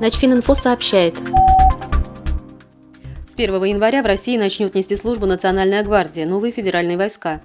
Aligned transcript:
Начфининфо 0.00 0.54
сообщает. 0.54 1.14
С 3.28 3.34
1 3.34 3.64
января 3.64 4.00
в 4.00 4.06
России 4.06 4.38
начнет 4.38 4.76
нести 4.76 4.94
службу 4.94 5.26
Национальная 5.26 5.82
гвардия, 5.82 6.24
новые 6.24 6.52
федеральные 6.52 6.96
войска. 6.96 7.40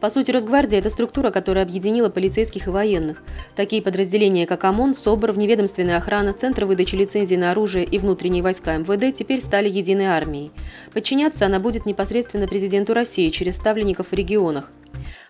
По 0.00 0.10
сути, 0.10 0.30
Росгвардия– 0.30 0.78
это 0.80 0.90
структура, 0.90 1.30
которая 1.30 1.64
объединила 1.64 2.10
полицейских 2.10 2.66
и 2.66 2.70
военных. 2.70 3.22
Такие 3.56 3.80
подразделения, 3.80 4.46
как 4.46 4.64
ОМОН, 4.64 4.94
СОБР, 4.96 5.32
вневедомственная 5.32 5.96
охрана, 5.96 6.34
Центр 6.34 6.66
выдачи 6.66 6.94
лицензий 6.94 7.38
на 7.38 7.52
оружие 7.52 7.86
и 7.86 7.98
внутренние 7.98 8.42
войска 8.42 8.76
МВД 8.76 9.16
теперь 9.16 9.40
стали 9.40 9.70
единой 9.70 10.06
армией. 10.06 10.52
Подчиняться 10.92 11.46
она 11.46 11.58
будет 11.58 11.86
непосредственно 11.86 12.46
президенту 12.46 12.92
России 12.92 13.30
через 13.30 13.56
ставленников 13.56 14.08
в 14.08 14.12
регионах. 14.12 14.70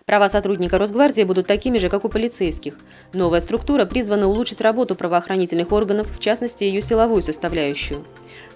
Права 0.05 0.29
сотрудника 0.29 0.77
Росгвардии 0.77 1.23
будут 1.23 1.47
такими 1.47 1.79
же, 1.79 1.89
как 1.89 2.05
у 2.05 2.09
полицейских. 2.09 2.77
Новая 3.11 3.41
структура 3.41 3.85
призвана 3.85 4.27
улучшить 4.27 4.61
работу 4.61 4.93
правоохранительных 4.93 5.71
органов, 5.71 6.07
в 6.15 6.19
частности 6.19 6.63
ее 6.63 6.83
силовую 6.83 7.23
составляющую. 7.23 8.05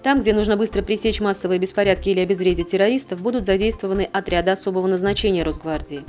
Там, 0.04 0.20
где 0.20 0.32
нужно 0.32 0.56
быстро 0.56 0.82
пресечь 0.82 1.20
массовые 1.20 1.58
беспорядки 1.58 2.10
или 2.10 2.20
обезвредить 2.20 2.70
террористов, 2.70 3.20
будут 3.20 3.46
задействованы 3.46 4.08
отряды 4.12 4.52
особого 4.52 4.86
назначения 4.86 5.42
Росгвардии. 5.42 6.04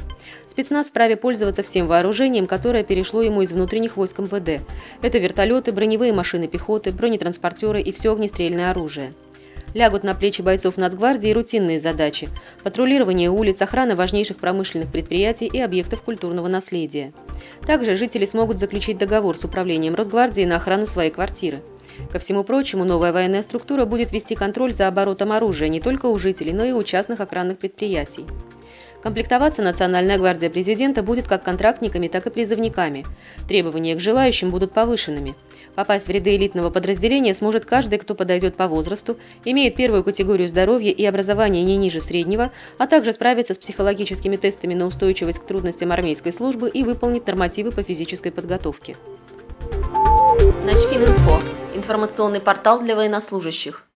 Спецназ 0.47 0.91
вправе 0.91 1.15
пользоваться 1.15 1.63
всем 1.63 1.87
вооружением, 1.87 2.45
которое 2.45 2.83
перешло 2.83 3.23
ему 3.23 3.41
из 3.41 3.51
внутренних 3.51 3.97
войск 3.97 4.19
МВД. 4.19 4.63
Это 5.01 5.17
вертолеты, 5.17 5.71
броневые 5.71 6.13
машины 6.13 6.47
пехоты, 6.47 6.91
бронетранспортеры 6.91 7.81
и 7.81 7.91
все 7.91 8.13
огнестрельное 8.13 8.69
оружие. 8.69 9.11
Лягут 9.73 10.03
на 10.03 10.15
плечи 10.15 10.41
бойцов 10.41 10.77
Нацгвардии 10.77 11.31
рутинные 11.31 11.79
задачи– 11.79 12.29
патрулирование 12.63 13.29
улиц, 13.29 13.61
охрана 13.61 13.95
важнейших 13.95 14.37
промышленных 14.37 14.91
предприятий 14.91 15.47
и 15.47 15.59
объектов 15.59 16.01
культурного 16.01 16.47
наследия. 16.47 17.13
Также 17.65 17.95
жители 17.95 18.25
смогут 18.25 18.57
заключить 18.57 18.97
договор 18.97 19.37
с 19.37 19.45
управлением 19.45 19.95
Росгвардии 19.95 20.43
на 20.43 20.57
охрану 20.57 20.87
своей 20.87 21.11
квартиры. 21.11 21.61
Ко 22.11 22.19
всему 22.19 22.43
прочему, 22.43 22.83
новая 22.83 23.13
военная 23.13 23.43
структура 23.43 23.85
будет 23.85 24.11
вести 24.11 24.35
контроль 24.35 24.73
за 24.73 24.87
оборотом 24.87 25.31
оружия 25.31 25.69
не 25.69 25.79
только 25.79 26.07
у 26.07 26.17
жителей, 26.17 26.53
но 26.53 26.65
и 26.65 26.71
у 26.71 26.83
частных 26.83 27.21
охранных 27.21 27.57
предприятий. 27.57 28.25
Комплектоваться 29.01 29.63
Национальная 29.63 30.17
гвардия 30.17 30.49
президента 30.49 31.01
будет 31.01 31.27
как 31.27 31.43
контрактниками, 31.43 32.07
так 32.07 32.27
и 32.27 32.29
призывниками. 32.29 33.05
Требования 33.47 33.95
к 33.95 33.99
желающим 33.99 34.51
будут 34.51 34.73
повышенными. 34.73 35.35
Попасть 35.73 36.07
в 36.07 36.09
ряды 36.09 36.35
элитного 36.35 36.69
подразделения 36.69 37.33
сможет 37.33 37.65
каждый, 37.65 37.97
кто 37.97 38.13
подойдет 38.13 38.55
по 38.55 38.67
возрасту, 38.67 39.17
имеет 39.45 39.75
первую 39.75 40.03
категорию 40.03 40.49
здоровья 40.49 40.91
и 40.91 41.05
образования 41.05 41.63
не 41.63 41.77
ниже 41.77 42.01
среднего, 42.01 42.51
а 42.77 42.87
также 42.87 43.13
справится 43.13 43.53
с 43.53 43.57
психологическими 43.57 44.35
тестами 44.35 44.73
на 44.73 44.85
устойчивость 44.85 45.39
к 45.39 45.45
трудностям 45.45 45.91
армейской 45.91 46.33
службы 46.33 46.69
и 46.69 46.83
выполнит 46.83 47.25
нормативы 47.25 47.71
по 47.71 47.83
физической 47.83 48.31
подготовке. 48.31 48.97
Начфининфо. 50.63 51.41
Информационный 51.73 52.41
портал 52.41 52.81
для 52.81 52.95
военнослужащих. 52.95 53.90